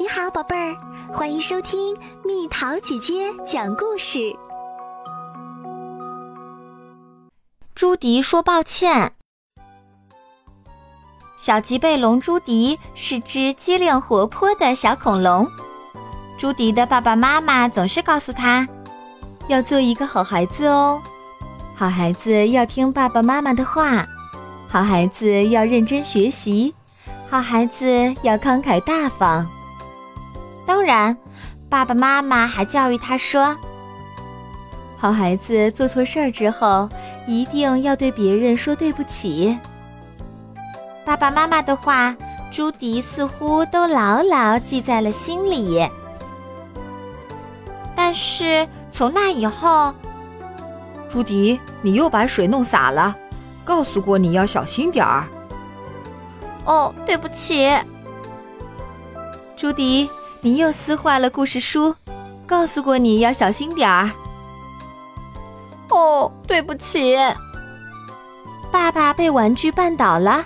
[0.00, 0.76] 你好，宝贝儿，
[1.12, 4.32] 欢迎收听蜜桃姐姐讲故事。
[7.74, 9.12] 朱迪说抱歉。
[11.36, 15.44] 小棘背龙朱迪是只机灵活泼的小恐龙。
[16.38, 18.68] 朱迪的爸爸妈妈总是告诉他，
[19.48, 21.02] 要做一个好孩子哦，
[21.74, 24.06] 好孩子要听爸爸妈妈的话，
[24.68, 26.72] 好孩子要认真学习，
[27.28, 27.84] 好孩子
[28.22, 29.44] 要慷慨大方。
[30.68, 31.16] 当然，
[31.70, 33.56] 爸爸妈妈还教育他说
[35.00, 36.86] ：“好孩子做错事儿之后，
[37.26, 39.58] 一定要对别人说对不起。”
[41.06, 42.14] 爸爸妈妈的话，
[42.52, 45.88] 朱迪似乎都牢牢记在了心里。
[47.96, 49.94] 但是从那以后，
[51.08, 53.16] 朱迪，你又把水弄洒了，
[53.64, 55.26] 告诉过你要小心点儿。
[56.66, 57.74] 哦，对不起，
[59.56, 60.10] 朱迪。
[60.40, 61.96] 你又撕坏了故事书，
[62.46, 64.10] 告诉过你要小心点儿。
[65.88, 67.16] 哦，对不起。
[68.70, 70.44] 爸爸被玩具绊倒了，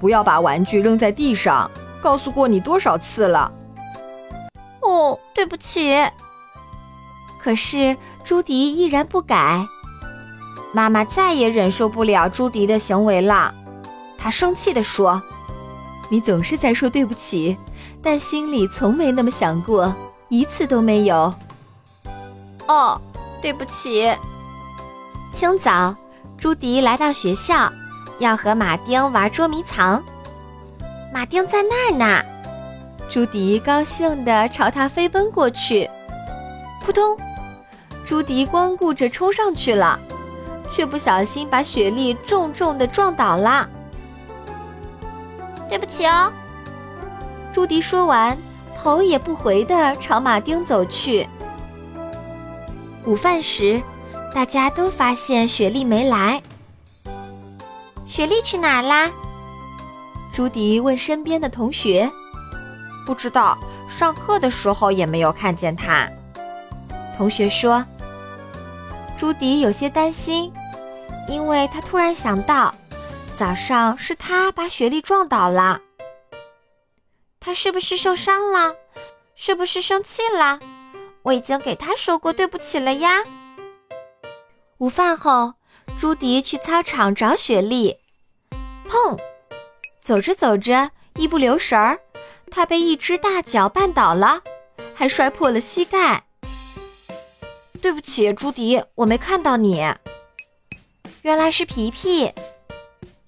[0.00, 1.70] 不要把玩具扔在地上，
[2.02, 3.52] 告诉过你多少次了。
[4.80, 5.94] 哦，对不起。
[7.40, 9.64] 可是朱迪依然不改。
[10.72, 13.54] 妈妈再也忍受不了朱迪的行为了，
[14.18, 15.22] 她生气地说
[16.10, 17.56] ：“你总是在说对不起。”
[18.02, 19.94] 但心里从没那么想过，
[20.28, 21.34] 一次都没有。
[22.66, 23.00] 哦，
[23.42, 24.16] 对不起。
[25.32, 25.94] 清早，
[26.36, 27.70] 朱迪来到学校，
[28.18, 30.02] 要和马丁玩捉迷藏。
[31.12, 32.22] 马丁在那儿呢，
[33.08, 35.88] 朱迪高兴地朝他飞奔过去。
[36.84, 37.16] 扑通！
[38.06, 39.98] 朱迪光顾着冲上去了，
[40.70, 43.68] 却不小心把雪莉重重地撞倒了。
[45.68, 46.32] 对不起哦。
[47.52, 48.36] 朱迪说完，
[48.76, 51.28] 头也不回地朝马丁走去。
[53.04, 53.82] 午饭时，
[54.34, 56.40] 大家都发现雪莉没来。
[58.06, 59.10] 雪莉去哪儿啦？
[60.32, 62.10] 朱迪问身边的同学。
[63.04, 63.58] 不知道，
[63.88, 66.08] 上课的时候也没有看见她。
[67.16, 67.84] 同学说。
[69.18, 70.52] 朱迪有些担心，
[71.28, 72.72] 因为他突然想到，
[73.34, 75.80] 早上是他把雪莉撞倒了。
[77.48, 78.76] 他是不是受伤了？
[79.34, 80.60] 是不是生气了？
[81.22, 83.24] 我已经给他说过对不起了呀。
[84.76, 85.54] 午饭后，
[85.98, 87.96] 朱迪去操场找雪莉。
[88.86, 89.18] 砰！
[90.02, 91.98] 走着走着，一不留神儿，
[92.50, 94.42] 他被一只大脚绊倒了，
[94.94, 96.22] 还摔破了膝盖。
[97.80, 99.90] 对不起，朱迪，我没看到你。
[101.22, 102.30] 原来是皮皮。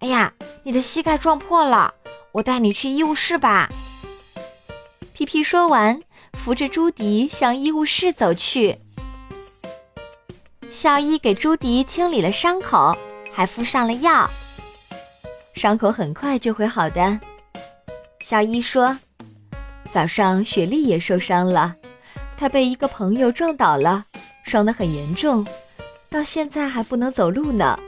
[0.00, 0.30] 哎呀，
[0.62, 1.94] 你的膝盖撞破了，
[2.32, 3.66] 我带你去医务室吧。
[5.20, 6.00] 皮皮说完，
[6.32, 8.78] 扶着朱迪向医务室走去。
[10.70, 12.96] 校医给朱迪清理了伤口，
[13.30, 14.26] 还敷上了药。
[15.52, 17.20] 伤口很快就会好的。
[18.20, 18.98] 校医说
[19.92, 21.76] ：“早上雪莉也受伤了，
[22.38, 24.02] 她被一个朋友撞倒了，
[24.46, 25.46] 伤得很严重，
[26.08, 27.78] 到现在还不能走路呢。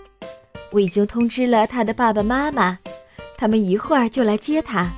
[0.70, 2.78] 我已经通知了她的爸爸妈妈，
[3.38, 4.92] 他们一会儿就来接她。”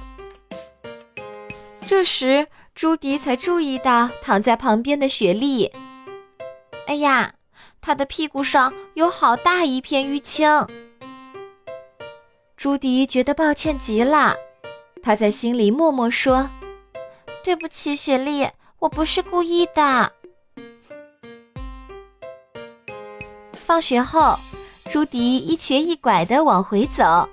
[1.87, 5.71] 这时，朱迪才注意到躺在旁边的雪莉。
[6.87, 7.35] 哎呀，
[7.81, 10.67] 她的屁股上有好大一片淤青。
[12.57, 14.35] 朱迪觉得抱歉极了，
[15.03, 16.49] 他在心里默默说
[17.45, 20.11] ：“对不起，雪莉，我不是故意的。”
[23.53, 24.39] 放学后，
[24.91, 27.29] 朱迪一瘸一拐地往回走。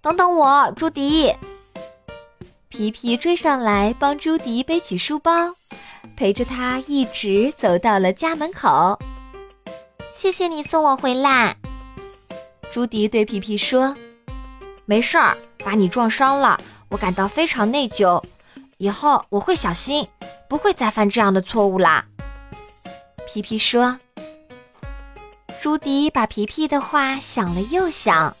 [0.00, 1.32] 等等我，朱迪。
[2.76, 5.32] 皮皮追上来，帮朱迪背起书包，
[6.14, 8.98] 陪着他一直走到了家门口。
[10.12, 11.56] 谢谢你送我回来，
[12.70, 13.96] 朱迪对皮皮说
[14.84, 16.60] ：“没事儿，把你撞伤了，
[16.90, 18.22] 我感到非常内疚。
[18.76, 20.06] 以后我会小心，
[20.46, 22.04] 不会再犯这样的错误啦。”
[23.26, 23.98] 皮皮说。
[25.62, 28.36] 朱迪把皮皮的话想了又想，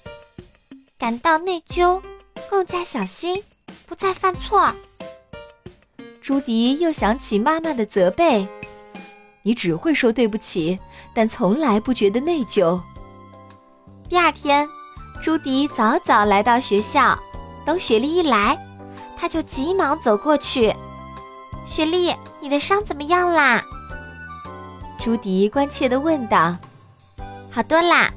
[0.98, 2.02] 感到内疚，
[2.50, 3.42] 更加小心。
[3.86, 4.72] 不再犯错。
[6.20, 8.48] 朱迪又想起妈妈的责备
[9.42, 10.78] ：“你只会说对不起，
[11.14, 12.80] 但从来不觉得内疚。”
[14.08, 14.68] 第二天，
[15.22, 17.18] 朱迪早早来到学校，
[17.64, 18.58] 等雪莉一来，
[19.16, 20.74] 他就急忙走过去
[21.66, 23.62] ：“雪莉，你的伤怎么样啦？”
[25.00, 26.56] 朱迪关切地问道。
[27.52, 28.12] “好多啦。”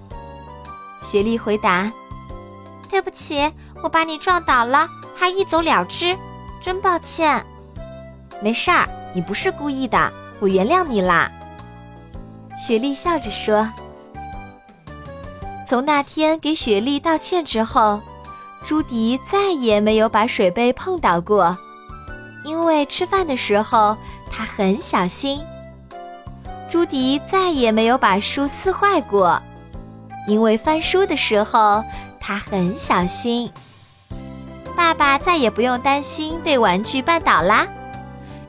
[1.03, 1.91] 雪莉回答。
[2.89, 3.51] “对不起，
[3.83, 4.87] 我把你撞倒了。”
[5.19, 6.15] 他一走了之，
[6.61, 7.45] 真抱歉。
[8.41, 11.29] 没事儿，你不是故意的，我原谅你啦。
[12.57, 13.69] 雪莉笑着说。
[15.67, 17.99] 从那天给雪莉道歉之后，
[18.65, 21.55] 朱迪再也没有把水杯碰倒过，
[22.45, 23.95] 因为吃饭的时候
[24.31, 25.41] 他很小心。
[26.69, 29.41] 朱迪再也没有把书撕坏过，
[30.27, 31.83] 因为翻书的时候
[32.21, 33.51] 他很小心。
[34.89, 37.67] 爸爸再也不用担心被玩具绊倒啦，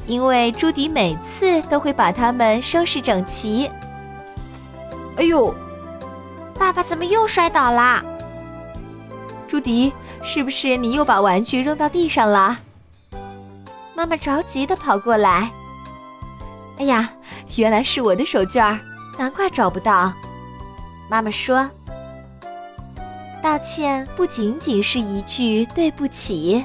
[0.06, 3.70] 因为朱迪每次都会把它们收拾整齐。
[5.19, 5.54] 哎呦！
[6.58, 8.02] 爸爸怎么又摔倒啦？
[9.46, 9.92] 朱迪，
[10.22, 12.56] 是不是你又把玩具扔到地上了？
[13.94, 15.50] 妈妈着急的跑过来。
[16.78, 17.10] 哎呀，
[17.56, 18.78] 原来是我的手绢儿，
[19.19, 20.10] 难怪找不到。
[21.10, 21.69] 妈妈说
[23.42, 26.64] ：“道歉不仅仅是一句对不起。”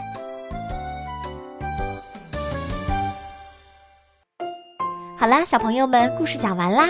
[5.17, 6.89] 好啦，小朋友们，故事讲完啦。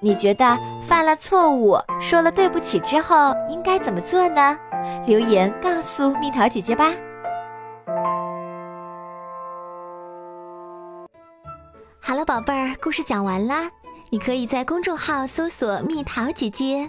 [0.00, 4.56] 你觉得犯了错误、说了对不起之后应该怎么做呢？
[5.06, 6.92] 留言告诉蜜桃姐姐吧。
[12.00, 13.68] 好了，宝贝儿，故事讲完啦。
[14.10, 16.88] 你可以在公众号搜索“蜜桃姐姐”，